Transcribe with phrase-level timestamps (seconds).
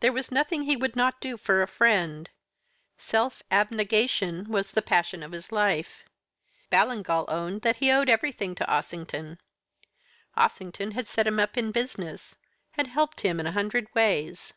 [0.00, 2.28] There was nothing he would not do for a friend
[2.98, 6.04] self abnegation was the passion of his life.
[6.70, 9.38] Ballingall owned that he owed everything to Ossington.
[10.36, 12.36] Ossington had set him up in business,
[12.72, 14.52] had helped him in a hundred ways.